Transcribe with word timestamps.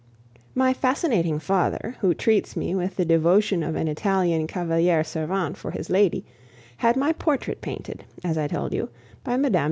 My 0.55 0.73
fascinating 0.73 1.37
father, 1.37 1.95
who 1.99 2.15
treats 2.15 2.55
me 2.57 2.73
with 2.73 2.95
the 2.95 3.05
devotion 3.05 3.61
of 3.61 3.75
an 3.75 3.87
Italian 3.87 4.47
cavaliere 4.47 5.03
servente 5.03 5.55
for 5.57 5.69
his 5.69 5.91
lady, 5.91 6.25
had 6.77 6.97
my 6.97 7.13
portrait 7.13 7.61
painted, 7.61 8.03
as 8.23 8.35
I 8.35 8.47
told 8.47 8.73
you, 8.73 8.89
by 9.23 9.37
Mme. 9.37 9.57